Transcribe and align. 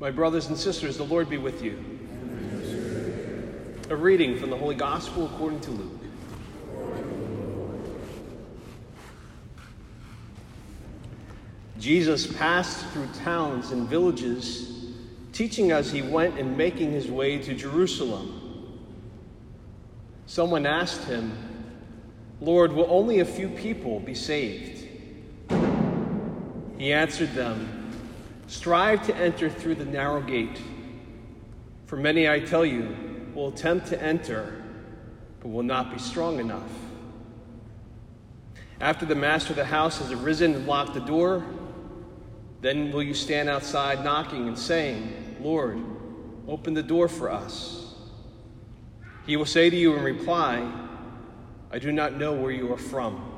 My 0.00 0.10
brothers 0.10 0.46
and 0.46 0.56
sisters, 0.56 0.96
the 0.96 1.04
Lord 1.04 1.28
be 1.28 1.36
with 1.36 1.62
you. 1.62 1.78
A 3.90 3.96
reading 3.96 4.38
from 4.38 4.48
the 4.48 4.56
Holy 4.56 4.74
Gospel 4.74 5.26
according 5.26 5.60
to 5.60 5.70
Luke. 5.72 6.00
Jesus 11.78 12.26
passed 12.26 12.86
through 12.88 13.08
towns 13.22 13.72
and 13.72 13.86
villages, 13.86 14.86
teaching 15.34 15.70
as 15.70 15.92
he 15.92 16.00
went 16.00 16.38
and 16.38 16.56
making 16.56 16.92
his 16.92 17.10
way 17.10 17.36
to 17.36 17.54
Jerusalem. 17.54 18.78
Someone 20.24 20.64
asked 20.64 21.04
him, 21.04 21.30
Lord, 22.40 22.72
will 22.72 22.86
only 22.88 23.20
a 23.20 23.26
few 23.26 23.50
people 23.50 24.00
be 24.00 24.14
saved? 24.14 24.88
He 26.78 26.90
answered 26.90 27.34
them, 27.34 27.79
Strive 28.50 29.06
to 29.06 29.14
enter 29.14 29.48
through 29.48 29.76
the 29.76 29.84
narrow 29.84 30.20
gate. 30.20 30.60
For 31.86 31.96
many, 31.96 32.28
I 32.28 32.40
tell 32.40 32.66
you, 32.66 32.96
will 33.32 33.46
attempt 33.46 33.86
to 33.86 34.02
enter, 34.02 34.60
but 35.38 35.50
will 35.50 35.62
not 35.62 35.92
be 35.92 36.00
strong 36.00 36.40
enough. 36.40 36.68
After 38.80 39.06
the 39.06 39.14
master 39.14 39.50
of 39.50 39.56
the 39.56 39.64
house 39.64 39.98
has 39.98 40.10
arisen 40.10 40.52
and 40.56 40.66
locked 40.66 40.94
the 40.94 41.00
door, 41.00 41.46
then 42.60 42.90
will 42.90 43.04
you 43.04 43.14
stand 43.14 43.48
outside 43.48 44.02
knocking 44.02 44.48
and 44.48 44.58
saying, 44.58 45.36
Lord, 45.40 45.80
open 46.48 46.74
the 46.74 46.82
door 46.82 47.06
for 47.06 47.30
us. 47.30 47.94
He 49.26 49.36
will 49.36 49.46
say 49.46 49.70
to 49.70 49.76
you 49.76 49.94
in 49.94 50.02
reply, 50.02 50.68
I 51.70 51.78
do 51.78 51.92
not 51.92 52.14
know 52.14 52.32
where 52.32 52.50
you 52.50 52.72
are 52.72 52.78
from. 52.78 53.30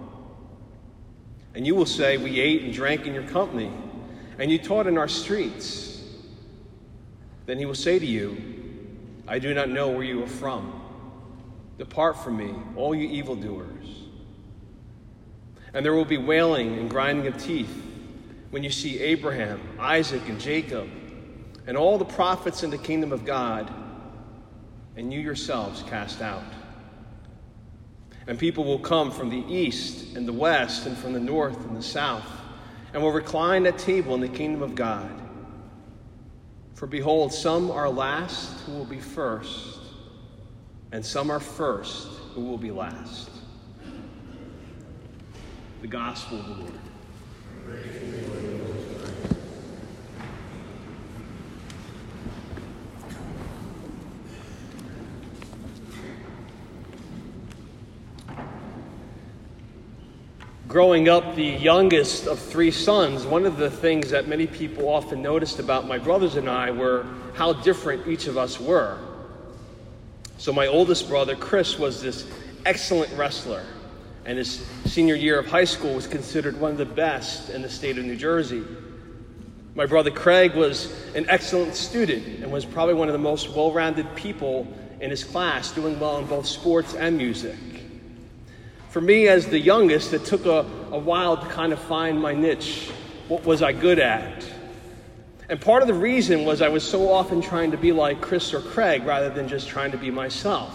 And 1.55 1.67
you 1.67 1.75
will 1.75 1.85
say, 1.85 2.17
We 2.17 2.41
ate 2.41 2.63
and 2.63 2.73
drank 2.73 3.07
in 3.07 3.13
your 3.13 3.25
company, 3.25 3.71
and 4.39 4.51
you 4.51 4.59
taught 4.59 4.87
in 4.87 4.99
our 4.99 5.09
streets. 5.09 6.03
Then 7.47 7.59
he 7.59 7.67
will 7.67 7.75
say 7.75 7.99
to 7.99 8.07
you, 8.07 8.37
I 9.27 9.39
do 9.39 9.55
not 9.55 9.69
know 9.69 9.91
where 9.91 10.05
you 10.05 10.23
are 10.23 10.29
from. 10.29 10.81
Depart 11.79 12.23
from 12.23 12.37
me, 12.37 12.55
all 12.77 12.95
you 12.95 13.09
evildoers. 13.09 14.05
And 15.75 15.85
there 15.85 15.95
will 15.95 16.05
be 16.05 16.19
wailing 16.19 16.79
and 16.79 16.91
grinding 16.91 17.27
of 17.27 17.43
teeth 17.43 17.83
when 18.51 18.63
you 18.63 18.71
see 18.71 19.01
Abraham, 19.01 19.61
Isaac, 19.79 20.29
and 20.29 20.39
Jacob, 20.39 20.89
and 21.67 21.77
all 21.77 21.97
the 21.97 22.05
prophets 22.05 22.63
in 22.63 22.71
the 22.71 22.79
kingdom 22.79 23.13
of 23.13 23.25
God, 23.25 23.73
and 24.97 25.13
you 25.13 25.21
yourselves 25.21 25.83
cast 25.85 26.21
out. 26.21 26.45
And 28.27 28.39
people 28.39 28.65
will 28.65 28.79
come 28.79 29.11
from 29.11 29.31
the 29.31 29.43
east 29.53 30.15
and 30.15 30.29
the 30.29 30.33
west, 30.33 30.87
and 30.87 30.97
from 30.97 31.15
the 31.15 31.21
north 31.21 31.65
and 31.65 31.77
the 31.77 31.83
south, 31.83 32.29
and 32.93 33.03
will 33.03 33.13
recline 33.13 33.67
at 33.67 33.79
table 33.79 34.15
in 34.15 34.21
the 34.21 34.29
kingdom 34.29 34.63
of 34.63 34.75
God. 34.75 35.11
For 36.75 36.87
behold, 36.87 37.33
some 37.33 37.71
are 37.71 37.89
last 37.89 38.61
who 38.63 38.73
will 38.73 38.85
be 38.85 39.01
first, 39.01 39.79
and 40.91 41.05
some 41.05 41.31
are 41.31 41.41
first 41.41 42.09
who 42.35 42.43
will 42.43 42.59
be 42.59 42.71
last. 42.71 43.31
The 45.81 45.89
Gospel 45.89 46.41
of 46.41 46.47
the 46.47 46.55
Lord. 46.55 46.73
Growing 60.73 61.11
up 61.11 61.37
the 61.37 61.45
youngest 61.45 62.27
of 62.27 62.39
three 62.39 62.71
sons, 62.71 63.27
one 63.27 63.45
of 63.45 63.59
the 63.59 63.71
things 63.71 64.09
that 64.09 64.27
many 64.27 64.47
people 64.47 64.89
often 64.89 65.21
noticed 65.21 65.59
about 65.59 65.87
my 65.87 65.99
brothers 65.99 66.37
and 66.37 66.49
I 66.49 66.71
were 66.71 67.05
how 67.35 67.53
different 67.53 68.09
each 68.09 68.27
of 68.27 68.39
us 68.39 68.59
were. 68.59 68.99
So, 70.39 70.51
my 70.51 70.69
oldest 70.69 71.11
brother, 71.11 71.37
Chris, 71.37 71.79
was 71.79 72.01
this 72.01 72.27
excellent 72.65 73.13
wrestler, 73.19 73.63
and 74.25 74.39
his 74.39 74.67
senior 74.87 75.15
year 75.15 75.39
of 75.39 75.47
high 75.47 75.67
school 75.67 75.93
was 75.93 76.07
considered 76.07 76.59
one 76.59 76.71
of 76.71 76.79
the 76.79 76.87
best 76.87 77.51
in 77.51 77.61
the 77.61 77.69
state 77.69 77.99
of 77.99 78.07
New 78.07 78.17
Jersey. 78.17 78.65
My 79.75 79.85
brother 79.85 80.11
Craig 80.11 80.55
was 80.55 80.91
an 81.15 81.27
excellent 81.29 81.75
student 81.75 82.43
and 82.43 82.51
was 82.51 82.65
probably 82.65 82.95
one 82.95 83.09
of 83.09 83.13
the 83.13 83.19
most 83.19 83.51
well 83.51 83.73
rounded 83.73 84.07
people 84.17 84.67
in 85.03 85.11
his 85.11 85.23
class, 85.23 85.71
doing 85.71 86.01
well 86.01 86.17
in 86.17 86.25
both 86.25 86.47
sports 86.47 86.95
and 86.95 87.19
music. 87.19 87.59
For 88.93 89.01
me, 89.01 89.27
as 89.27 89.47
the 89.47 89.59
youngest, 89.59 90.13
it 90.13 90.27
took 90.27 90.45
a, 90.45 90.67
a 90.91 90.99
while 90.99 91.39
to 91.39 91.47
kind 91.47 91.73
of 91.73 91.79
find 91.79 92.21
my 92.21 92.35
niche. 92.35 92.91
What 93.27 93.43
was 93.43 93.63
I 93.63 93.73
good 93.73 93.99
at? 93.99 94.47
And 95.49 95.59
part 95.59 95.81
of 95.81 95.89
the 95.89 95.95
reason 95.95 96.45
was 96.45 96.61
I 96.61 96.69
was 96.69 96.85
so 96.85 97.11
often 97.11 97.41
trying 97.41 97.71
to 97.71 97.79
be 97.79 97.91
like 97.91 98.21
Chris 98.21 98.53
or 98.53 98.61
Craig 98.61 99.07
rather 99.07 99.31
than 99.31 99.49
just 99.49 99.67
trying 99.67 99.93
to 99.93 99.97
be 99.97 100.11
myself. 100.11 100.75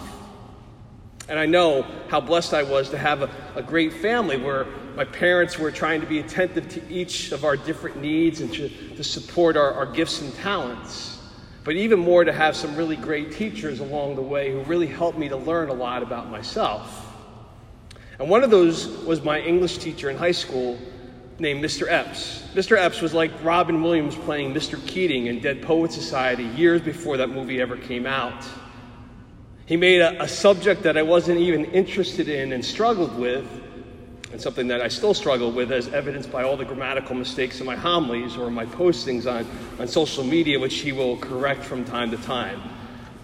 And 1.29 1.37
I 1.37 1.45
know 1.45 1.83
how 2.07 2.19
blessed 2.19 2.55
I 2.55 2.63
was 2.63 2.89
to 2.89 2.97
have 2.97 3.21
a, 3.21 3.29
a, 3.53 3.61
great 3.61 3.93
family 3.93 4.37
where 4.37 4.65
my 4.95 5.05
parents 5.05 5.59
were 5.59 5.69
trying 5.69 6.01
to 6.01 6.07
be 6.07 6.17
attentive 6.17 6.67
to 6.69 6.91
each 6.91 7.31
of 7.31 7.45
our 7.45 7.55
different 7.55 8.01
needs 8.01 8.41
and 8.41 8.51
to, 8.51 8.69
to 8.95 9.03
support 9.03 9.55
our, 9.55 9.73
our 9.73 9.85
gifts 9.85 10.21
and 10.21 10.33
talents. 10.33 11.19
But 11.63 11.75
even 11.75 11.99
more 11.99 12.23
to 12.23 12.33
have 12.33 12.55
some 12.55 12.75
really 12.75 12.95
great 12.95 13.33
teachers 13.33 13.79
along 13.79 14.15
the 14.15 14.23
way 14.23 14.51
who 14.51 14.63
really 14.63 14.87
helped 14.87 15.19
me 15.19 15.29
to 15.29 15.37
learn 15.37 15.69
a 15.69 15.73
lot 15.73 16.01
about 16.01 16.31
myself. 16.31 17.06
And 18.19 18.29
one 18.29 18.43
of 18.43 18.49
those 18.49 18.87
was 19.05 19.23
my 19.23 19.39
English 19.39 19.77
teacher 19.77 20.09
in 20.09 20.17
high 20.17 20.31
school 20.31 20.77
named 21.39 21.63
Mr. 21.63 21.87
Epps. 21.87 22.43
Mr. 22.55 22.75
Epps 22.75 22.99
was 22.99 23.13
like 23.13 23.31
Robin 23.43 23.83
Williams 23.83 24.15
playing 24.15 24.53
Mr. 24.53 24.83
Keating 24.87 25.27
in 25.27 25.39
Dead 25.39 25.61
Poet 25.61 25.91
Society 25.91 26.43
years 26.43 26.81
before 26.81 27.17
that 27.17 27.29
movie 27.29 27.61
ever 27.61 27.77
came 27.77 28.07
out. 28.07 28.43
He 29.67 29.77
made 29.77 30.01
a, 30.01 30.23
a 30.23 30.27
subject 30.27 30.81
that 30.83 30.97
I 30.97 31.03
wasn't 31.03 31.39
even 31.39 31.65
interested 31.65 32.27
in 32.27 32.53
and 32.53 32.65
struggled 32.65 33.15
with, 33.19 33.45
and 34.31 34.41
something 34.41 34.67
that 34.67 34.81
I 34.81 34.87
still 34.87 35.13
struggle 35.13 35.51
with, 35.51 35.71
as 35.71 35.87
evidenced 35.89 36.31
by 36.31 36.43
all 36.43 36.57
the 36.57 36.65
grammatical 36.65 37.15
mistakes 37.15 37.59
in 37.59 37.65
my 37.65 37.75
homilies 37.75 38.35
or 38.35 38.49
my 38.49 38.65
postings 38.65 39.31
on, 39.31 39.45
on 39.79 39.87
social 39.87 40.23
media, 40.23 40.59
which 40.59 40.75
he 40.75 40.91
will 40.91 41.17
correct 41.17 41.63
from 41.63 41.85
time 41.85 42.09
to 42.11 42.17
time. 42.17 42.61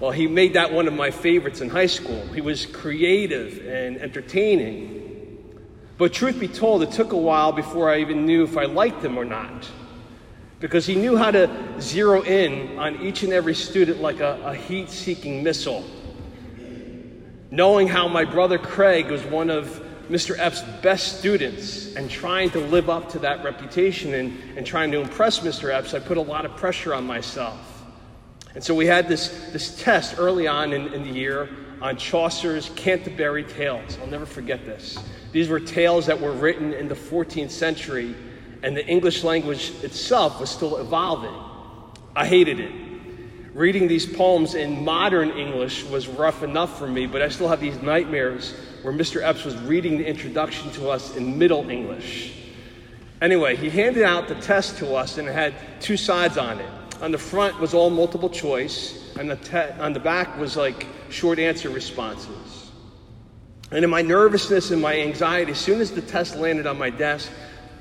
Well, 0.03 0.11
he 0.11 0.27
made 0.27 0.55
that 0.55 0.73
one 0.73 0.89
of 0.89 0.93
my 0.93 1.11
favorites 1.11 1.61
in 1.61 1.69
high 1.69 1.85
school. 1.85 2.27
He 2.33 2.41
was 2.41 2.65
creative 2.65 3.65
and 3.65 3.95
entertaining. 3.95 5.57
But 5.97 6.11
truth 6.11 6.41
be 6.41 6.49
told, 6.49 6.83
it 6.83 6.91
took 6.91 7.13
a 7.13 7.17
while 7.17 7.53
before 7.53 7.89
I 7.89 8.01
even 8.01 8.25
knew 8.25 8.43
if 8.43 8.57
I 8.57 8.65
liked 8.65 9.01
him 9.01 9.17
or 9.17 9.23
not. 9.23 9.71
Because 10.59 10.85
he 10.85 10.95
knew 10.95 11.15
how 11.15 11.31
to 11.31 11.49
zero 11.79 12.21
in 12.21 12.77
on 12.77 13.01
each 13.01 13.23
and 13.23 13.31
every 13.31 13.55
student 13.55 14.01
like 14.01 14.19
a, 14.19 14.41
a 14.43 14.53
heat 14.53 14.89
seeking 14.89 15.41
missile. 15.41 15.85
Knowing 17.49 17.87
how 17.87 18.09
my 18.09 18.25
brother 18.25 18.57
Craig 18.57 19.09
was 19.09 19.23
one 19.23 19.49
of 19.49 19.81
Mr. 20.09 20.37
Epps' 20.37 20.63
best 20.81 21.19
students 21.19 21.95
and 21.95 22.11
trying 22.11 22.49
to 22.49 22.59
live 22.59 22.89
up 22.89 23.07
to 23.11 23.19
that 23.19 23.41
reputation 23.41 24.15
and, 24.15 24.37
and 24.57 24.67
trying 24.67 24.91
to 24.91 24.99
impress 24.99 25.39
Mr. 25.39 25.73
Epps, 25.73 25.93
I 25.93 25.99
put 25.99 26.17
a 26.17 26.21
lot 26.21 26.43
of 26.43 26.57
pressure 26.57 26.93
on 26.93 27.07
myself. 27.07 27.72
And 28.55 28.63
so 28.63 28.75
we 28.75 28.85
had 28.85 29.07
this, 29.07 29.29
this 29.51 29.81
test 29.81 30.15
early 30.19 30.47
on 30.47 30.73
in, 30.73 30.93
in 30.93 31.03
the 31.03 31.09
year 31.09 31.49
on 31.81 31.97
Chaucer's 31.97 32.69
Canterbury 32.75 33.43
Tales. 33.43 33.97
I'll 33.99 34.07
never 34.07 34.25
forget 34.25 34.65
this. 34.65 34.97
These 35.31 35.49
were 35.49 35.59
tales 35.59 36.05
that 36.05 36.19
were 36.21 36.31
written 36.31 36.71
in 36.71 36.87
the 36.87 36.95
14th 36.95 37.49
century, 37.49 38.15
and 38.61 38.77
the 38.77 38.85
English 38.85 39.23
language 39.23 39.71
itself 39.81 40.39
was 40.39 40.51
still 40.51 40.77
evolving. 40.77 41.33
I 42.15 42.27
hated 42.27 42.59
it. 42.59 42.71
Reading 43.55 43.87
these 43.87 44.05
poems 44.05 44.55
in 44.55 44.83
modern 44.83 45.31
English 45.31 45.83
was 45.85 46.07
rough 46.07 46.43
enough 46.43 46.77
for 46.77 46.87
me, 46.87 47.07
but 47.07 47.21
I 47.21 47.29
still 47.29 47.47
have 47.47 47.59
these 47.59 47.79
nightmares 47.81 48.55
where 48.83 48.93
Mr. 48.93 49.21
Epps 49.21 49.43
was 49.43 49.55
reading 49.61 49.97
the 49.97 50.05
introduction 50.05 50.71
to 50.71 50.89
us 50.89 51.15
in 51.15 51.37
Middle 51.37 51.69
English. 51.69 52.33
Anyway, 53.21 53.55
he 53.55 53.69
handed 53.69 54.03
out 54.03 54.27
the 54.27 54.35
test 54.35 54.77
to 54.77 54.95
us, 54.95 55.17
and 55.17 55.27
it 55.27 55.33
had 55.33 55.53
two 55.81 55.97
sides 55.97 56.37
on 56.37 56.59
it 56.59 56.82
on 57.01 57.11
the 57.11 57.17
front 57.17 57.59
was 57.59 57.73
all 57.73 57.89
multiple 57.89 58.29
choice, 58.29 59.11
and 59.17 59.29
the 59.29 59.35
te- 59.35 59.79
on 59.79 59.93
the 59.93 59.99
back 59.99 60.37
was 60.37 60.55
like 60.55 60.87
short 61.09 61.39
answer 61.39 61.69
responses. 61.69 62.71
And 63.71 63.83
in 63.83 63.89
my 63.89 64.01
nervousness 64.01 64.71
and 64.71 64.81
my 64.81 64.99
anxiety, 64.99 65.51
as 65.51 65.57
soon 65.57 65.81
as 65.81 65.91
the 65.91 66.01
test 66.01 66.35
landed 66.35 66.67
on 66.67 66.77
my 66.77 66.89
desk, 66.89 67.31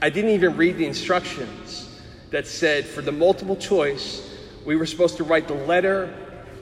I 0.01 0.11
didn't 0.11 0.31
even 0.31 0.57
read 0.57 0.79
the 0.79 0.87
instructions 0.87 2.01
that 2.31 2.47
said 2.47 2.87
for 2.87 3.03
the 3.03 3.13
multiple 3.13 3.57
choice, 3.57 4.29
we 4.65 4.75
were 4.75 4.87
supposed 4.87 5.19
to 5.19 5.25
write 5.25 5.49
the 5.49 5.55
letter 5.55 6.13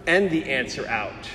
and 0.06 0.30
the 0.30 0.44
answer 0.44 0.86
out. 0.88 1.28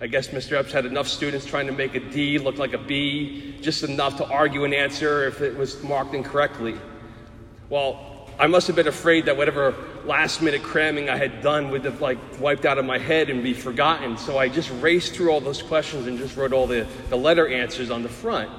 I 0.00 0.06
guess 0.06 0.28
Mr. 0.28 0.58
Epps 0.58 0.72
had 0.72 0.86
enough 0.86 1.08
students 1.08 1.46
trying 1.46 1.66
to 1.66 1.72
make 1.72 1.94
a 1.94 2.00
D 2.00 2.38
look 2.38 2.58
like 2.58 2.72
a 2.72 2.78
B, 2.78 3.56
just 3.60 3.82
enough 3.82 4.16
to 4.16 4.26
argue 4.26 4.64
an 4.64 4.74
answer 4.74 5.26
if 5.26 5.40
it 5.40 5.56
was 5.56 5.82
marked 5.82 6.14
incorrectly. 6.14 6.74
Well, 7.68 8.15
I 8.38 8.46
must 8.46 8.66
have 8.66 8.76
been 8.76 8.88
afraid 8.88 9.24
that 9.26 9.36
whatever 9.36 9.74
last 10.04 10.42
minute 10.42 10.62
cramming 10.62 11.08
I 11.08 11.16
had 11.16 11.42
done 11.42 11.70
would 11.70 11.84
have 11.86 12.02
like 12.02 12.18
wiped 12.38 12.66
out 12.66 12.76
of 12.76 12.84
my 12.84 12.98
head 12.98 13.30
and 13.30 13.42
be 13.42 13.54
forgotten. 13.54 14.18
So 14.18 14.38
I 14.38 14.48
just 14.48 14.70
raced 14.82 15.14
through 15.14 15.30
all 15.30 15.40
those 15.40 15.62
questions 15.62 16.06
and 16.06 16.18
just 16.18 16.36
wrote 16.36 16.52
all 16.52 16.66
the, 16.66 16.86
the 17.08 17.16
letter 17.16 17.48
answers 17.48 17.90
on 17.90 18.02
the 18.02 18.08
front. 18.08 18.50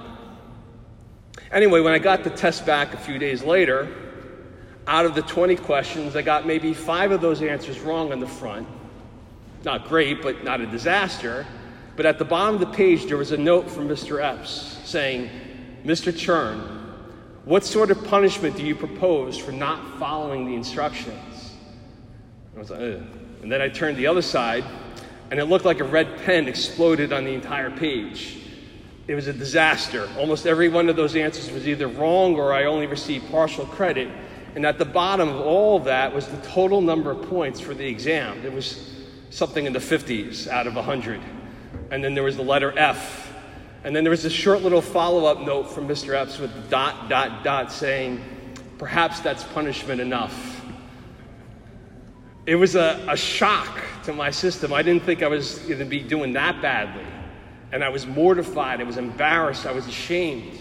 Anyway, 1.52 1.80
when 1.80 1.94
I 1.94 2.00
got 2.00 2.24
the 2.24 2.30
test 2.32 2.66
back 2.66 2.94
a 2.94 2.98
few 2.98 3.20
days 3.20 3.44
later, 3.44 3.88
out 4.88 5.06
of 5.06 5.16
the 5.16 5.22
20 5.22 5.56
questions, 5.58 6.16
I 6.16 6.22
got 6.24 6.48
maybe 6.48 6.74
five 6.74 7.12
of 7.12 7.22
those 7.22 7.42
answers 7.42 7.80
wrong 7.80 8.12
on 8.12 8.20
the 8.20 8.28
front. 8.28 8.68
Not 9.64 9.88
great, 9.88 10.22
but 10.22 10.44
not 10.44 10.60
a 10.60 10.66
disaster. 10.66 11.46
But 11.96 12.06
at 12.06 12.20
the 12.20 12.26
bottom 12.26 12.56
of 12.56 12.62
the 12.62 12.68
page, 12.68 13.06
there 13.06 13.18
was 13.18 13.32
a 13.32 13.38
note 13.38 13.70
from 13.70 13.88
Mr. 13.88 14.24
Epps 14.24 14.80
saying, 14.86 15.30
Mr. 15.84 16.12
Chern, 16.12 16.77
what 17.48 17.64
sort 17.64 17.92
of 17.92 18.04
punishment 18.04 18.58
do 18.58 18.64
you 18.66 18.76
propose 18.76 19.38
for 19.38 19.54
not 19.54 19.98
following 20.00 20.46
the 20.46 20.54
instructions? 20.54 21.54
I 22.54 22.60
was 22.60 22.70
like, 22.70 22.82
Ugh. 22.82 23.04
And 23.42 23.50
then 23.50 23.62
I 23.62 23.70
turned 23.70 23.96
the 23.96 24.08
other 24.08 24.22
side, 24.22 24.66
and 25.32 25.40
it 25.40 25.46
looked 25.46 25.64
like 25.64 25.80
a 25.80 25.86
red 25.86 26.18
pen 26.26 26.50
exploded 26.50 27.14
on 27.14 27.24
the 27.24 27.32
entire 27.32 27.72
page. 27.72 28.40
It 29.08 29.16
was 29.16 29.28
a 29.28 29.34
disaster. 29.34 30.10
Almost 30.18 30.46
every 30.46 30.68
one 30.68 30.90
of 30.90 30.98
those 30.98 31.16
answers 31.16 31.50
was 31.50 31.70
either 31.70 31.88
wrong 31.88 32.36
or 32.36 32.52
I 32.54 32.66
only 32.66 32.86
received 32.86 33.32
partial 33.32 33.66
credit. 33.66 34.10
And 34.56 34.66
at 34.66 34.78
the 34.78 34.86
bottom 34.86 35.30
of 35.30 35.40
all 35.40 35.78
of 35.78 35.86
that 35.86 36.14
was 36.14 36.28
the 36.28 36.42
total 36.42 36.82
number 36.82 37.12
of 37.12 37.30
points 37.30 37.62
for 37.62 37.74
the 37.74 37.88
exam. 37.88 38.46
It 38.46 38.52
was 38.52 38.94
something 39.30 39.66
in 39.66 39.72
the 39.72 39.80
50s 39.80 40.50
out 40.50 40.68
of 40.68 40.76
100. 40.76 41.22
And 41.92 42.04
then 42.04 42.14
there 42.14 42.24
was 42.24 42.36
the 42.36 42.44
letter 42.44 42.78
F. 42.78 43.27
And 43.84 43.96
then 43.96 44.04
there 44.04 44.12
was 44.12 44.26
a 44.26 44.30
short 44.30 44.62
little 44.62 44.82
follow 44.82 45.26
up 45.26 45.42
note 45.42 45.70
from 45.70 45.88
Mr. 45.88 46.14
Epps 46.14 46.40
with 46.40 46.70
dot, 46.70 47.10
dot, 47.10 47.44
dot 47.44 47.72
saying, 47.72 48.24
perhaps 48.78 49.20
that's 49.20 49.44
punishment 49.44 50.02
enough. 50.02 50.62
It 52.46 52.56
was 52.56 52.76
a, 52.76 53.06
a 53.10 53.18
shock 53.18 53.82
to 54.06 54.14
my 54.14 54.32
system. 54.32 54.74
I 54.74 54.82
didn't 54.82 55.04
think 55.04 55.22
I 55.22 55.28
was 55.28 55.60
going 55.60 55.80
to 55.80 55.86
be 55.86 56.02
doing 56.02 56.34
that 56.34 56.62
badly. 56.62 57.06
And 57.72 57.84
I 57.84 57.90
was 57.90 58.08
mortified. 58.08 58.80
I 58.80 58.84
was 58.84 58.98
embarrassed. 58.98 59.66
I 59.66 59.74
was 59.74 59.86
ashamed. 59.88 60.58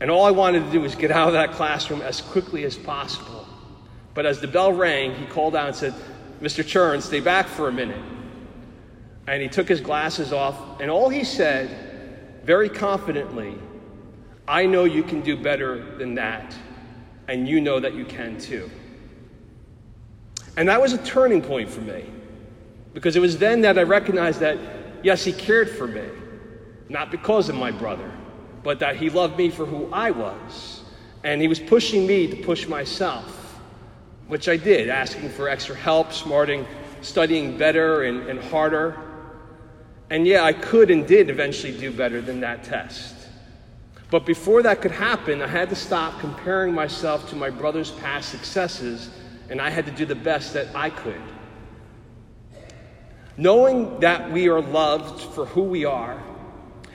And 0.00 0.10
all 0.10 0.24
I 0.24 0.30
wanted 0.30 0.64
to 0.64 0.72
do 0.72 0.80
was 0.80 0.94
get 0.94 1.10
out 1.10 1.28
of 1.28 1.34
that 1.34 1.52
classroom 1.52 2.00
as 2.02 2.20
quickly 2.20 2.64
as 2.64 2.76
possible. 2.76 3.46
But 4.14 4.26
as 4.26 4.40
the 4.40 4.48
bell 4.48 4.72
rang, 4.72 5.14
he 5.14 5.26
called 5.26 5.54
out 5.54 5.68
and 5.68 5.76
said, 5.76 5.94
Mr. 6.40 6.66
Churn, 6.66 7.00
stay 7.00 7.20
back 7.20 7.46
for 7.46 7.68
a 7.68 7.72
minute. 7.72 8.02
And 9.26 9.42
he 9.42 9.48
took 9.48 9.68
his 9.68 9.80
glasses 9.80 10.32
off, 10.32 10.80
and 10.80 10.90
all 10.90 11.08
he 11.08 11.22
said, 11.22 11.89
very 12.44 12.68
confidently, 12.68 13.56
I 14.48 14.66
know 14.66 14.84
you 14.84 15.02
can 15.02 15.20
do 15.20 15.36
better 15.36 15.96
than 15.96 16.14
that, 16.16 16.54
and 17.28 17.48
you 17.48 17.60
know 17.60 17.78
that 17.78 17.94
you 17.94 18.04
can 18.04 18.38
too. 18.38 18.70
And 20.56 20.68
that 20.68 20.80
was 20.80 20.92
a 20.92 20.98
turning 20.98 21.42
point 21.42 21.70
for 21.70 21.80
me 21.80 22.04
because 22.92 23.16
it 23.16 23.20
was 23.20 23.38
then 23.38 23.60
that 23.62 23.78
I 23.78 23.82
recognized 23.82 24.40
that, 24.40 24.58
yes, 25.02 25.24
he 25.24 25.32
cared 25.32 25.70
for 25.70 25.86
me, 25.86 26.04
not 26.88 27.10
because 27.10 27.48
of 27.48 27.54
my 27.54 27.70
brother, 27.70 28.10
but 28.62 28.80
that 28.80 28.96
he 28.96 29.10
loved 29.10 29.38
me 29.38 29.50
for 29.50 29.64
who 29.64 29.88
I 29.92 30.10
was. 30.10 30.82
And 31.22 31.40
he 31.40 31.48
was 31.48 31.60
pushing 31.60 32.06
me 32.06 32.26
to 32.26 32.36
push 32.36 32.66
myself, 32.66 33.60
which 34.26 34.48
I 34.48 34.56
did, 34.56 34.88
asking 34.88 35.30
for 35.30 35.48
extra 35.48 35.76
help, 35.76 36.12
smarting, 36.12 36.66
studying 37.02 37.56
better 37.56 38.02
and, 38.04 38.28
and 38.28 38.40
harder. 38.40 38.98
And 40.10 40.26
yeah, 40.26 40.42
I 40.42 40.52
could 40.52 40.90
and 40.90 41.06
did 41.06 41.30
eventually 41.30 41.76
do 41.76 41.92
better 41.92 42.20
than 42.20 42.40
that 42.40 42.64
test. 42.64 43.14
But 44.10 44.26
before 44.26 44.62
that 44.64 44.82
could 44.82 44.90
happen, 44.90 45.40
I 45.40 45.46
had 45.46 45.68
to 45.68 45.76
stop 45.76 46.18
comparing 46.18 46.74
myself 46.74 47.30
to 47.30 47.36
my 47.36 47.48
brother's 47.48 47.92
past 47.92 48.30
successes 48.30 49.10
and 49.50 49.60
I 49.60 49.70
had 49.70 49.86
to 49.86 49.92
do 49.92 50.04
the 50.04 50.14
best 50.14 50.52
that 50.54 50.68
I 50.74 50.90
could. 50.90 51.20
Knowing 53.36 54.00
that 54.00 54.30
we 54.30 54.48
are 54.48 54.60
loved 54.60 55.20
for 55.34 55.46
who 55.46 55.62
we 55.62 55.84
are 55.84 56.22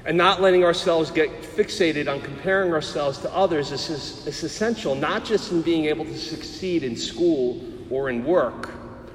and 0.06 0.18
not 0.18 0.42
letting 0.42 0.64
ourselves 0.64 1.10
get 1.10 1.30
fixated 1.42 2.12
on 2.12 2.22
comparing 2.22 2.74
ourselves 2.74 3.18
to 3.20 3.34
others 3.34 3.72
is, 3.72 3.90
is 4.28 4.44
essential, 4.44 4.94
not 4.94 5.26
just 5.26 5.52
in 5.52 5.62
being 5.62 5.86
able 5.86 6.06
to 6.06 6.18
succeed 6.18 6.84
in 6.84 6.96
school 6.96 7.62
or 7.90 8.10
in 8.10 8.24
work 8.24 8.72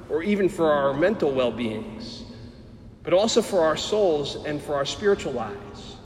or 0.08 0.23
even 0.23 0.49
for 0.49 0.73
our 0.73 0.93
mental 0.93 1.31
well 1.31 1.52
beings, 1.52 2.20
but 3.02 3.12
also 3.12 3.43
for 3.43 3.61
our 3.61 3.76
souls 3.76 4.44
and 4.44 4.61
for 4.61 4.75
our 4.75 4.85
spiritual 4.85 5.32
lives. 5.32 5.97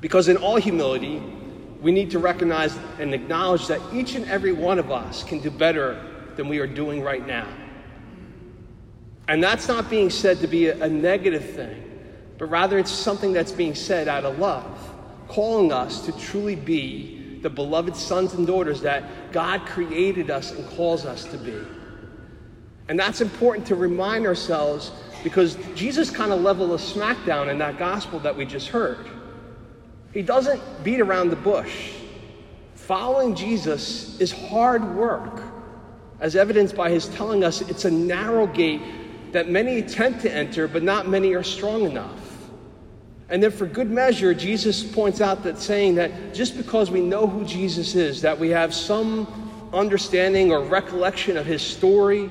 Because 0.00 0.28
in 0.28 0.36
all 0.36 0.56
humility, 0.56 1.22
we 1.80 1.92
need 1.92 2.10
to 2.10 2.18
recognize 2.18 2.76
and 2.98 3.14
acknowledge 3.14 3.66
that 3.68 3.80
each 3.92 4.14
and 4.14 4.24
every 4.26 4.52
one 4.52 4.78
of 4.78 4.90
us 4.90 5.24
can 5.24 5.40
do 5.40 5.50
better 5.50 6.00
than 6.36 6.48
we 6.48 6.58
are 6.58 6.66
doing 6.66 7.02
right 7.02 7.26
now. 7.26 7.46
And 9.28 9.42
that's 9.42 9.68
not 9.68 9.88
being 9.88 10.10
said 10.10 10.40
to 10.40 10.46
be 10.46 10.68
a, 10.68 10.88
negative 10.88 11.54
thing, 11.54 11.82
but 12.38 12.46
rather 12.46 12.78
it's 12.78 12.90
something 12.90 13.32
that's 13.32 13.52
being 13.52 13.74
said 13.74 14.08
out 14.08 14.24
of 14.24 14.38
love, 14.38 14.92
calling 15.28 15.72
us 15.72 16.04
to 16.06 16.12
truly 16.18 16.56
be 16.56 17.38
the 17.42 17.50
beloved 17.50 17.96
sons 17.96 18.34
and 18.34 18.46
daughters 18.46 18.82
that 18.82 19.32
God 19.32 19.64
created 19.66 20.30
us 20.30 20.52
and 20.52 20.68
calls 20.70 21.04
us 21.06 21.24
to 21.24 21.38
be. 21.38 21.56
And 22.88 22.98
that's 22.98 23.20
important 23.20 23.66
to 23.68 23.74
remind 23.74 24.26
ourselves 24.26 24.92
because 25.22 25.56
Jesus 25.74 26.10
kind 26.10 26.32
of 26.32 26.40
leveled 26.40 26.72
a 26.72 26.82
smackdown 26.82 27.48
in 27.48 27.58
that 27.58 27.78
gospel 27.78 28.18
that 28.20 28.36
we 28.36 28.44
just 28.44 28.68
heard. 28.68 29.08
He 30.12 30.22
doesn't 30.22 30.60
beat 30.84 31.00
around 31.00 31.30
the 31.30 31.36
bush. 31.36 31.92
Following 32.74 33.34
Jesus 33.34 34.18
is 34.20 34.32
hard 34.32 34.94
work, 34.94 35.42
as 36.20 36.36
evidenced 36.36 36.76
by 36.76 36.90
his 36.90 37.08
telling 37.08 37.44
us 37.44 37.60
it's 37.62 37.84
a 37.84 37.90
narrow 37.90 38.46
gate 38.46 38.82
that 39.32 39.48
many 39.48 39.78
attempt 39.78 40.20
to 40.22 40.32
enter, 40.32 40.68
but 40.68 40.82
not 40.82 41.08
many 41.08 41.34
are 41.34 41.42
strong 41.42 41.82
enough. 41.84 42.18
And 43.30 43.42
then, 43.42 43.50
for 43.50 43.66
good 43.66 43.90
measure, 43.90 44.34
Jesus 44.34 44.82
points 44.82 45.22
out 45.22 45.42
that 45.44 45.58
saying 45.58 45.94
that 45.94 46.34
just 46.34 46.54
because 46.54 46.90
we 46.90 47.00
know 47.00 47.26
who 47.26 47.46
Jesus 47.46 47.94
is, 47.94 48.20
that 48.20 48.38
we 48.38 48.50
have 48.50 48.74
some 48.74 49.70
understanding 49.72 50.52
or 50.52 50.62
recollection 50.62 51.38
of 51.38 51.46
his 51.46 51.62
story, 51.62 52.28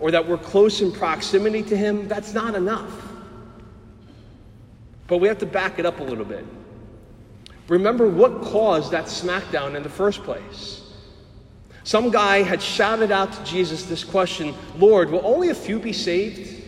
or 0.00 0.10
that 0.10 0.26
we're 0.26 0.38
close 0.38 0.80
in 0.80 0.92
proximity 0.92 1.62
to 1.64 1.76
him, 1.76 2.08
that's 2.08 2.34
not 2.34 2.54
enough. 2.54 2.92
But 5.06 5.18
we 5.18 5.28
have 5.28 5.38
to 5.38 5.46
back 5.46 5.78
it 5.78 5.86
up 5.86 6.00
a 6.00 6.02
little 6.02 6.24
bit. 6.24 6.44
Remember 7.68 8.08
what 8.08 8.42
caused 8.42 8.92
that 8.92 9.06
smackdown 9.06 9.74
in 9.74 9.82
the 9.82 9.88
first 9.88 10.22
place. 10.22 10.82
Some 11.84 12.10
guy 12.10 12.42
had 12.42 12.60
shouted 12.60 13.12
out 13.12 13.32
to 13.32 13.44
Jesus 13.44 13.84
this 13.84 14.04
question 14.04 14.54
Lord, 14.76 15.10
will 15.10 15.24
only 15.24 15.50
a 15.50 15.54
few 15.54 15.78
be 15.78 15.92
saved? 15.92 16.64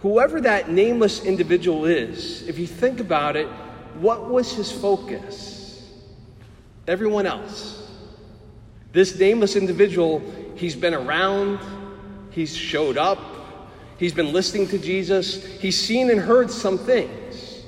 Whoever 0.00 0.40
that 0.42 0.70
nameless 0.70 1.24
individual 1.24 1.84
is, 1.84 2.46
if 2.46 2.58
you 2.58 2.66
think 2.66 3.00
about 3.00 3.34
it, 3.36 3.48
what 3.98 4.28
was 4.28 4.52
his 4.52 4.70
focus? 4.70 5.90
Everyone 6.86 7.26
else. 7.26 7.88
This 8.92 9.18
nameless 9.18 9.56
individual, 9.56 10.22
he's 10.54 10.76
been 10.76 10.94
around, 10.94 11.58
he's 12.38 12.56
showed 12.56 12.96
up, 12.96 13.18
he's 13.98 14.12
been 14.12 14.32
listening 14.32 14.68
to 14.68 14.78
Jesus, 14.78 15.44
he's 15.58 15.78
seen 15.78 16.08
and 16.08 16.20
heard 16.20 16.50
some 16.50 16.78
things. 16.78 17.64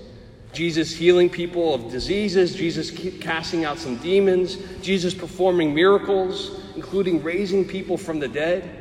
Jesus 0.53 0.95
healing 0.95 1.29
people 1.29 1.75
of 1.75 1.91
diseases, 1.91 2.55
Jesus 2.55 2.91
casting 3.21 3.65
out 3.65 3.79
some 3.79 3.97
demons, 3.97 4.59
Jesus 4.81 5.12
performing 5.12 5.75
miracles, 5.75 6.61
including 6.77 7.21
raising 7.23 7.65
people 7.65 7.97
from 7.97 8.21
the 8.21 8.29
dead. 8.29 8.77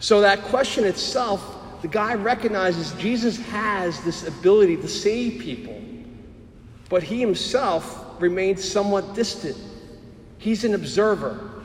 So, 0.00 0.20
that 0.20 0.42
question 0.42 0.84
itself, 0.84 1.80
the 1.80 1.88
guy 1.88 2.14
recognizes 2.14 2.92
Jesus 3.00 3.38
has 3.48 4.02
this 4.04 4.26
ability 4.26 4.76
to 4.78 4.88
save 4.88 5.40
people, 5.40 5.80
but 6.90 7.02
he 7.02 7.20
himself 7.20 8.20
remains 8.20 8.62
somewhat 8.62 9.14
distant. 9.14 9.56
He's 10.36 10.64
an 10.64 10.74
observer, 10.74 11.62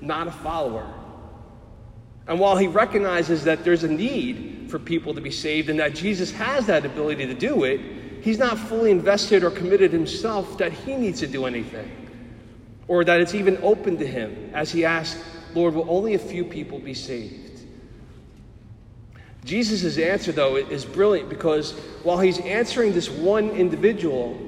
not 0.00 0.28
a 0.28 0.32
follower. 0.32 1.01
And 2.28 2.38
while 2.38 2.56
he 2.56 2.68
recognizes 2.68 3.44
that 3.44 3.64
there's 3.64 3.84
a 3.84 3.88
need 3.88 4.68
for 4.70 4.78
people 4.78 5.14
to 5.14 5.20
be 5.20 5.30
saved 5.30 5.68
and 5.68 5.78
that 5.80 5.94
Jesus 5.94 6.30
has 6.32 6.66
that 6.66 6.84
ability 6.86 7.26
to 7.26 7.34
do 7.34 7.64
it, 7.64 7.80
he's 8.22 8.38
not 8.38 8.58
fully 8.58 8.90
invested 8.90 9.42
or 9.42 9.50
committed 9.50 9.92
himself 9.92 10.58
that 10.58 10.72
he 10.72 10.96
needs 10.96 11.20
to 11.20 11.26
do 11.26 11.46
anything, 11.46 11.90
or 12.86 13.04
that 13.04 13.20
it's 13.20 13.34
even 13.34 13.58
open 13.62 13.98
to 13.98 14.06
him 14.06 14.50
as 14.54 14.70
he 14.70 14.84
asks, 14.84 15.22
Lord, 15.54 15.74
will 15.74 15.90
only 15.90 16.14
a 16.14 16.18
few 16.18 16.44
people 16.44 16.78
be 16.78 16.94
saved? 16.94 17.42
Jesus' 19.44 19.98
answer, 19.98 20.30
though, 20.30 20.56
is 20.56 20.84
brilliant 20.84 21.28
because 21.28 21.72
while 22.04 22.18
he's 22.18 22.38
answering 22.40 22.92
this 22.92 23.10
one 23.10 23.50
individual, 23.50 24.38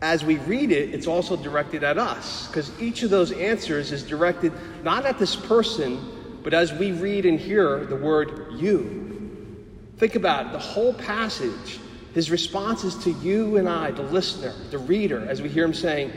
as 0.00 0.24
we 0.24 0.38
read 0.38 0.72
it, 0.72 0.94
it's 0.94 1.06
also 1.06 1.36
directed 1.36 1.84
at 1.84 1.98
us 1.98 2.46
because 2.46 2.70
each 2.80 3.02
of 3.02 3.10
those 3.10 3.32
answers 3.32 3.92
is 3.92 4.02
directed 4.02 4.52
not 4.82 5.04
at 5.04 5.18
this 5.18 5.36
person, 5.36 6.00
but 6.42 6.54
as 6.54 6.72
we 6.72 6.92
read 6.92 7.26
and 7.26 7.38
hear 7.38 7.84
the 7.84 7.96
word 7.96 8.54
you. 8.56 9.66
Think 9.98 10.14
about 10.14 10.46
it, 10.46 10.52
the 10.52 10.58
whole 10.58 10.94
passage 10.94 11.80
his 12.14 12.30
response 12.30 12.84
is 12.84 12.96
to 13.04 13.12
you 13.12 13.56
and 13.56 13.68
I, 13.68 13.92
the 13.92 14.02
listener, 14.02 14.52
the 14.70 14.78
reader, 14.78 15.24
as 15.28 15.40
we 15.40 15.48
hear 15.48 15.64
him 15.64 15.74
saying, 15.74 16.12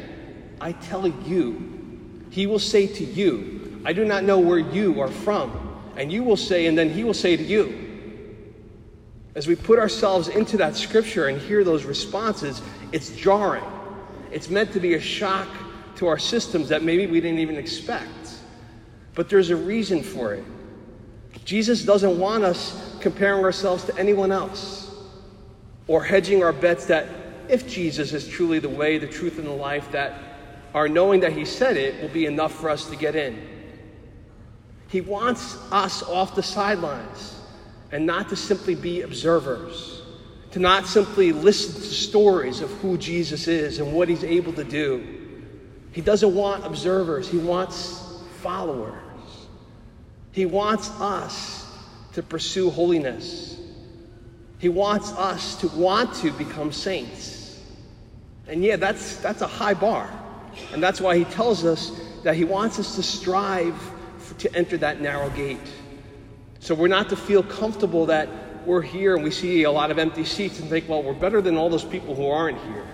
I 0.60 0.72
tell 0.72 1.08
you. 1.08 1.70
He 2.32 2.48
will 2.48 2.60
say 2.60 2.88
to 2.88 3.04
you, 3.04 3.82
I 3.86 3.94
do 3.94 4.04
not 4.04 4.24
know 4.24 4.40
where 4.40 4.58
you 4.58 5.00
are 5.02 5.12
from. 5.12 5.82
And 5.96 6.12
you 6.12 6.24
will 6.24 6.38
say, 6.38 6.66
and 6.66 6.76
then 6.76 6.90
he 6.90 7.04
will 7.04 7.14
say 7.14 7.38
to 7.38 7.44
you. 7.44 7.80
As 9.36 9.46
we 9.46 9.56
put 9.56 9.78
ourselves 9.78 10.28
into 10.28 10.58
that 10.58 10.76
scripture 10.76 11.28
and 11.28 11.40
hear 11.40 11.64
those 11.64 11.86
responses, 11.86 12.62
it's 12.92 13.16
jarring. 13.16 13.64
It's 14.32 14.50
meant 14.50 14.74
to 14.74 14.80
be 14.80 14.96
a 14.96 15.00
shock 15.00 15.48
to 15.98 16.08
our 16.08 16.18
systems 16.18 16.70
that 16.70 16.82
maybe 16.82 17.06
we 17.06 17.22
didn't 17.22 17.40
even 17.40 17.56
expect. 17.56 18.23
But 19.16 19.30
there's 19.30 19.50
a 19.50 19.56
reason 19.56 20.02
for 20.02 20.34
it. 20.34 20.44
Jesus 21.46 21.84
doesn't 21.84 22.18
want 22.18 22.44
us 22.44 22.98
comparing 23.00 23.44
ourselves 23.44 23.84
to 23.86 23.98
anyone 23.98 24.32
else 24.32 24.96
or 25.88 26.04
hedging 26.04 26.44
our 26.44 26.54
bets 26.54 26.86
that 26.86 27.08
if 27.50 27.68
Jesus 27.68 28.14
is 28.14 28.28
truly 28.28 28.60
the 28.60 28.70
way, 28.70 28.98
the 28.98 29.08
truth, 29.08 29.38
and 29.38 29.48
the 29.48 29.52
life, 29.52 29.92
that 29.92 30.18
our 30.74 30.88
knowing 30.88 31.20
that 31.20 31.34
He 31.34 31.46
said 31.46 31.78
it 31.78 32.02
will 32.02 32.10
be 32.10 32.26
enough 32.26 32.54
for 32.54 32.70
us 32.70 32.90
to 32.90 32.96
get 32.96 33.16
in. 33.16 33.50
He 34.88 35.02
wants 35.02 35.58
us 35.72 36.04
off 36.04 36.36
the 36.36 36.44
sidelines 36.44 37.36
and 37.92 38.06
not 38.06 38.30
to 38.30 38.36
simply 38.36 38.76
be 38.76 39.02
observers, 39.02 40.02
to 40.52 40.60
not 40.60 40.86
simply 40.86 41.32
listen 41.32 41.74
to 41.74 41.88
stories 41.88 42.62
of 42.62 42.72
who 42.74 42.98
Jesus 42.98 43.48
is 43.48 43.80
and 43.80 43.92
what 43.92 44.08
He's 44.08 44.24
able 44.24 44.54
to 44.54 44.64
do. 44.64 45.06
He 45.92 46.02
doesn't 46.02 46.34
want 46.34 46.66
observers, 46.66 47.28
He 47.28 47.38
wants 47.38 48.02
followers. 48.42 49.03
He 50.34 50.48
wants 50.48 50.90
us 51.00 51.72
to 52.14 52.24
pursue 52.24 52.72
holiness. 52.72 53.56
He 54.58 54.68
wants 54.68 55.12
us 55.14 55.56
to 55.58 55.68
want 55.70 56.14
to 56.16 56.32
become 56.32 56.72
saints. 56.72 57.62
And 58.48 58.64
yeah, 58.64 58.76
that's, 58.76 59.18
that's 59.18 59.42
a 59.42 59.48
high 59.48 59.76
bar. 59.76 60.10
And 60.74 60.82
that's 60.82 61.00
why 61.00 61.18
he 61.18 61.26
tells 61.26 61.64
us 61.64 61.92
that 62.24 62.36
he 62.36 62.46
wants 62.46 62.80
us 62.80 62.96
to 62.96 63.04
strive 63.04 63.76
for, 64.18 64.34
to 64.40 64.56
enter 64.56 64.76
that 64.78 65.02
narrow 65.02 65.30
gate. 65.32 65.60
So 66.60 66.74
we're 66.74 66.88
not 66.88 67.10
to 67.10 67.16
feel 67.16 67.44
comfortable 67.44 68.08
that 68.08 68.28
we're 68.66 68.82
here 68.82 69.16
and 69.16 69.24
we 69.24 69.32
see 69.32 69.64
a 69.64 69.72
lot 69.72 69.92
of 69.92 70.00
empty 70.00 70.26
seats 70.26 70.60
and 70.60 70.68
think, 70.68 70.90
well, 70.90 71.04
we're 71.04 71.14
better 71.14 71.42
than 71.42 71.58
all 71.58 71.70
those 71.70 71.84
people 71.84 72.16
who 72.16 72.28
aren't 72.28 72.60
here. 72.62 72.88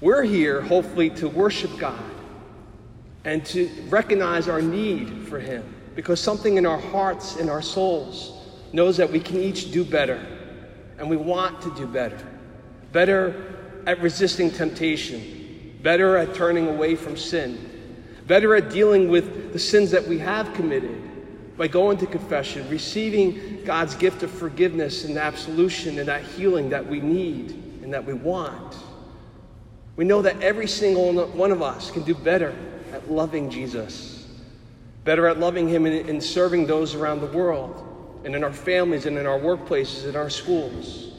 We're 0.00 0.22
here, 0.22 0.60
hopefully, 0.60 1.10
to 1.10 1.28
worship 1.28 1.76
God 1.76 1.98
and 3.24 3.44
to 3.46 3.68
recognize 3.88 4.48
our 4.48 4.62
need 4.62 5.26
for 5.26 5.40
Him 5.40 5.74
because 5.98 6.20
something 6.20 6.58
in 6.58 6.64
our 6.64 6.78
hearts 6.78 7.34
and 7.34 7.50
our 7.50 7.60
souls 7.60 8.32
knows 8.72 8.96
that 8.98 9.10
we 9.10 9.18
can 9.18 9.40
each 9.40 9.72
do 9.72 9.84
better, 9.84 10.24
and 10.96 11.10
we 11.10 11.16
want 11.16 11.60
to 11.60 11.74
do 11.74 11.88
better. 11.88 12.24
Better 12.92 13.82
at 13.84 14.00
resisting 14.00 14.48
temptation, 14.48 15.76
better 15.82 16.16
at 16.16 16.36
turning 16.36 16.68
away 16.68 16.94
from 16.94 17.16
sin, 17.16 18.14
better 18.28 18.54
at 18.54 18.70
dealing 18.70 19.08
with 19.08 19.52
the 19.52 19.58
sins 19.58 19.90
that 19.90 20.06
we 20.06 20.20
have 20.20 20.54
committed 20.54 21.02
by 21.56 21.66
going 21.66 21.98
to 21.98 22.06
confession, 22.06 22.70
receiving 22.70 23.64
God's 23.64 23.96
gift 23.96 24.22
of 24.22 24.30
forgiveness 24.30 25.04
and 25.04 25.18
absolution 25.18 25.98
and 25.98 26.06
that 26.06 26.22
healing 26.22 26.70
that 26.70 26.86
we 26.86 27.00
need 27.00 27.50
and 27.82 27.92
that 27.92 28.04
we 28.04 28.12
want. 28.12 28.76
We 29.96 30.04
know 30.04 30.22
that 30.22 30.40
every 30.42 30.68
single 30.68 31.26
one 31.26 31.50
of 31.50 31.60
us 31.60 31.90
can 31.90 32.04
do 32.04 32.14
better 32.14 32.54
at 32.92 33.10
loving 33.10 33.50
Jesus, 33.50 34.17
better 35.08 35.26
at 35.26 35.40
loving 35.40 35.66
Him 35.66 35.86
and 35.86 36.22
serving 36.22 36.66
those 36.66 36.94
around 36.94 37.22
the 37.22 37.28
world 37.28 38.20
and 38.24 38.36
in 38.36 38.44
our 38.44 38.52
families 38.52 39.06
and 39.06 39.16
in 39.16 39.24
our 39.24 39.38
workplaces, 39.38 40.06
in 40.06 40.14
our 40.14 40.28
schools. 40.28 41.12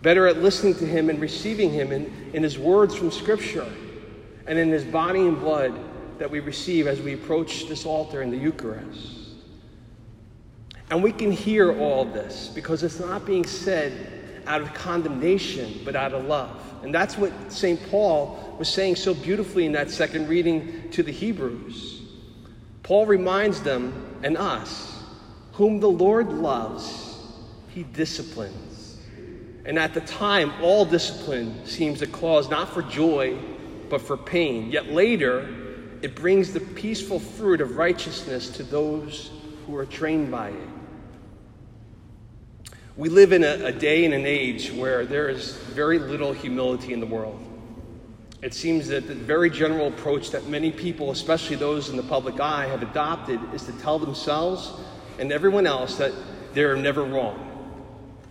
Better 0.00 0.28
at 0.28 0.40
listening 0.40 0.76
to 0.76 0.86
Him 0.86 1.10
and 1.10 1.20
receiving 1.20 1.72
Him 1.72 1.90
in, 1.90 2.30
in 2.34 2.44
His 2.44 2.56
words 2.56 2.94
from 2.94 3.10
Scripture 3.10 3.66
and 4.46 4.56
in 4.60 4.70
His 4.70 4.84
body 4.84 5.22
and 5.22 5.40
blood 5.40 5.76
that 6.20 6.30
we 6.30 6.38
receive 6.38 6.86
as 6.86 7.00
we 7.00 7.14
approach 7.14 7.66
this 7.66 7.84
altar 7.84 8.22
in 8.22 8.30
the 8.30 8.36
Eucharist. 8.36 9.30
And 10.88 11.02
we 11.02 11.10
can 11.10 11.32
hear 11.32 11.76
all 11.76 12.04
this 12.04 12.52
because 12.54 12.84
it's 12.84 13.00
not 13.00 13.26
being 13.26 13.44
said 13.44 14.44
out 14.46 14.60
of 14.60 14.72
condemnation, 14.72 15.80
but 15.84 15.96
out 15.96 16.12
of 16.12 16.26
love. 16.26 16.62
And 16.84 16.94
that's 16.94 17.18
what 17.18 17.32
St. 17.50 17.90
Paul 17.90 18.54
was 18.56 18.68
saying 18.68 18.94
so 18.94 19.14
beautifully 19.14 19.66
in 19.66 19.72
that 19.72 19.90
second 19.90 20.28
reading 20.28 20.90
to 20.92 21.02
the 21.02 21.10
Hebrews. 21.10 22.02
Paul 22.84 23.06
reminds 23.06 23.62
them 23.62 24.20
and 24.22 24.36
us 24.36 24.94
whom 25.52 25.80
the 25.80 25.90
Lord 25.90 26.32
loves, 26.32 27.18
he 27.70 27.82
disciplines. 27.82 28.98
And 29.64 29.78
at 29.78 29.94
the 29.94 30.02
time, 30.02 30.52
all 30.62 30.84
discipline 30.84 31.64
seems 31.64 32.02
a 32.02 32.06
cause 32.06 32.50
not 32.50 32.72
for 32.72 32.82
joy, 32.82 33.38
but 33.88 34.02
for 34.02 34.16
pain. 34.16 34.70
Yet 34.70 34.92
later, 34.92 35.48
it 36.02 36.14
brings 36.14 36.52
the 36.52 36.60
peaceful 36.60 37.18
fruit 37.18 37.62
of 37.62 37.76
righteousness 37.76 38.50
to 38.50 38.62
those 38.62 39.30
who 39.66 39.76
are 39.76 39.86
trained 39.86 40.30
by 40.30 40.48
it. 40.50 40.68
We 42.96 43.08
live 43.08 43.32
in 43.32 43.42
a, 43.42 43.66
a, 43.66 43.72
day 43.72 44.04
and 44.04 44.12
an 44.12 44.26
age 44.26 44.70
where 44.70 45.06
there 45.06 45.28
is 45.28 45.56
very 45.56 45.98
little 45.98 46.32
humility 46.32 46.92
in 46.92 47.00
the 47.00 47.06
world. 47.06 47.40
It 48.44 48.52
seems 48.52 48.88
that 48.88 49.08
the 49.08 49.14
very 49.14 49.48
general 49.48 49.88
approach 49.88 50.30
that 50.32 50.48
many 50.48 50.70
people, 50.70 51.10
especially 51.12 51.56
those 51.56 51.88
in 51.88 51.96
the 51.96 52.02
public 52.02 52.40
eye, 52.40 52.66
have 52.66 52.82
adopted 52.82 53.40
is 53.54 53.62
to 53.64 53.72
tell 53.78 53.98
themselves 53.98 54.70
and 55.18 55.32
everyone 55.32 55.66
else 55.66 55.96
that 55.96 56.12
they're 56.52 56.76
never 56.76 57.04
wrong 57.04 57.40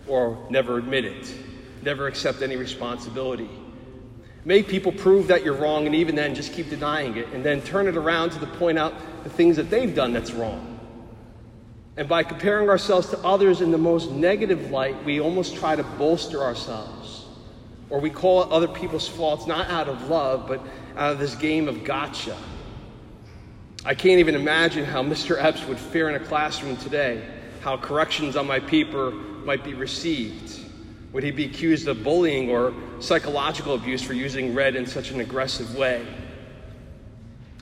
or 0.06 0.38
never 0.50 0.78
admit 0.78 1.04
it, 1.04 1.34
never 1.82 2.06
accept 2.06 2.42
any 2.42 2.54
responsibility. 2.54 3.50
Make 4.44 4.68
people 4.68 4.92
prove 4.92 5.26
that 5.26 5.42
you're 5.42 5.56
wrong 5.56 5.84
and 5.84 5.96
even 5.96 6.14
then 6.14 6.36
just 6.36 6.52
keep 6.52 6.70
denying 6.70 7.16
it 7.16 7.26
and 7.32 7.44
then 7.44 7.60
turn 7.60 7.88
it 7.88 7.96
around 7.96 8.30
to 8.30 8.38
the 8.38 8.46
point 8.46 8.78
out 8.78 8.94
the 9.24 9.30
things 9.30 9.56
that 9.56 9.68
they've 9.68 9.96
done 9.96 10.12
that's 10.12 10.30
wrong. 10.30 10.78
And 11.96 12.08
by 12.08 12.22
comparing 12.22 12.68
ourselves 12.68 13.08
to 13.08 13.18
others 13.24 13.60
in 13.60 13.72
the 13.72 13.78
most 13.78 14.12
negative 14.12 14.70
light, 14.70 15.04
we 15.04 15.20
almost 15.20 15.56
try 15.56 15.74
to 15.74 15.82
bolster 15.82 16.40
ourselves. 16.40 17.23
Or 17.94 18.00
we 18.00 18.10
call 18.10 18.52
other 18.52 18.66
people's 18.66 19.06
faults 19.06 19.46
not 19.46 19.70
out 19.70 19.88
of 19.88 20.10
love, 20.10 20.48
but 20.48 20.60
out 20.96 21.12
of 21.12 21.20
this 21.20 21.36
game 21.36 21.68
of 21.68 21.84
gotcha. 21.84 22.36
I 23.84 23.94
can't 23.94 24.18
even 24.18 24.34
imagine 24.34 24.84
how 24.84 25.04
Mr. 25.04 25.40
Epps 25.40 25.64
would 25.68 25.78
fare 25.78 26.08
in 26.08 26.16
a 26.16 26.18
classroom 26.18 26.76
today, 26.76 27.24
how 27.60 27.76
corrections 27.76 28.34
on 28.34 28.48
my 28.48 28.58
paper 28.58 29.12
might 29.12 29.62
be 29.62 29.74
received. 29.74 30.58
Would 31.12 31.22
he 31.22 31.30
be 31.30 31.44
accused 31.44 31.86
of 31.86 32.02
bullying 32.02 32.50
or 32.50 32.74
psychological 32.98 33.74
abuse 33.76 34.02
for 34.02 34.12
using 34.12 34.54
red 34.54 34.74
in 34.74 34.86
such 34.86 35.12
an 35.12 35.20
aggressive 35.20 35.76
way? 35.76 36.04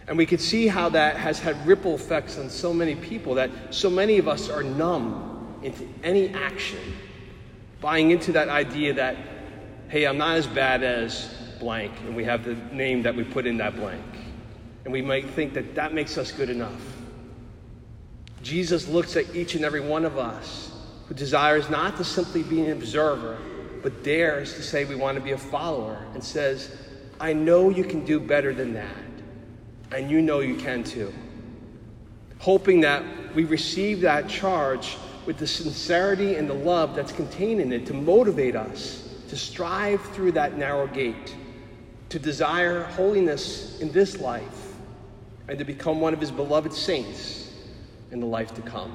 And 0.09 0.17
we 0.17 0.25
could 0.25 0.41
see 0.41 0.67
how 0.67 0.89
that 0.89 1.19
has 1.19 1.41
had 1.41 1.67
ripple 1.67 1.95
effects 1.95 2.39
on 2.39 2.49
so 2.49 2.73
many 2.73 2.95
people, 2.95 3.35
that 3.35 3.51
so 3.69 3.91
many 3.91 4.17
of 4.17 4.29
us 4.29 4.49
are 4.49 4.63
numb 4.63 5.59
into 5.63 5.87
any 6.03 6.31
action, 6.31 6.81
buying 7.83 8.13
into 8.13 8.33
that 8.33 8.49
idea 8.49 8.95
that, 8.95 9.17
hey, 9.93 10.07
I'm 10.07 10.17
not 10.17 10.39
as 10.39 10.47
bad 10.47 10.83
as 10.83 11.29
blank, 11.61 11.93
and 12.07 12.17
we 12.17 12.25
have 12.25 12.47
the 12.47 12.55
name 12.75 13.03
that 13.03 13.15
we 13.15 13.25
put 13.25 13.47
in 13.47 13.59
that 13.59 13.77
blank. 13.77 14.03
And 14.85 14.93
we 14.93 15.03
might 15.03 15.29
think 15.29 15.53
that 15.53 15.75
that 15.75 15.93
makes 15.93 16.17
us 16.17 16.33
good 16.33 16.49
enough. 16.49 16.81
Jesus 18.43 18.89
looks 18.89 19.17
at 19.17 19.37
each 19.37 19.55
and 19.55 19.67
every 19.67 19.83
one 19.83 20.07
of 20.07 20.17
us 20.17 20.73
who 21.07 21.15
desires 21.15 21.69
not 21.69 21.99
to 21.99 22.05
simply 22.05 22.43
be 22.43 22.63
an 22.63 22.73
observer, 22.73 23.37
but 23.83 24.03
dares 24.03 24.55
to 24.55 24.63
say 24.63 24.87
we 24.87 24.95
want 24.95 25.19
to 25.19 25.23
be 25.23 25.33
a 25.33 25.39
follower 25.39 26.03
and 26.15 26.25
says, 26.25 26.75
I 27.21 27.35
know 27.35 27.69
you 27.69 27.85
can 27.85 28.03
do 28.03 28.19
better 28.19 28.55
than 28.55 28.73
that. 28.73 28.97
And 29.95 30.11
you 30.11 30.23
know 30.23 30.41
you 30.41 30.57
can 30.57 30.85
too. 30.85 31.13
Hoping 32.39 32.81
that 32.81 33.05
we 33.35 33.45
receive 33.45 34.01
that 34.01 34.27
charge 34.27 34.97
with 35.27 35.37
the 35.37 35.47
sincerity 35.47 36.37
and 36.37 36.49
the 36.49 36.55
love 36.55 36.95
that's 36.95 37.13
contained 37.13 37.61
in 37.61 37.75
it 37.75 37.85
to 37.89 37.93
motivate 37.93 38.57
us 38.57 39.02
to 39.33 39.39
strive 39.39 40.03
through 40.11 40.31
that 40.31 40.59
narrow 40.59 40.87
gate, 40.89 41.35
to 42.11 42.19
desire 42.19 42.83
holiness 42.83 43.81
in 43.81 43.91
this 43.91 44.21
life 44.21 44.75
and 45.49 45.59
to 45.59 45.65
become 45.65 46.03
one 46.03 46.13
of 46.13 46.21
his 46.21 46.31
beloved 46.31 46.71
saints 46.71 47.51
in 48.11 48.21
the 48.21 48.27
life 48.27 48.53
to 48.53 48.61
come. 48.61 48.95